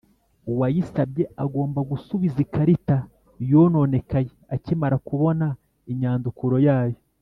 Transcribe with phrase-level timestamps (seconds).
[0.51, 2.97] uwayisabye agomba gusubiza ikarita
[3.51, 5.45] yononekaye akimara kubona
[5.93, 6.97] inyandukuro yayo.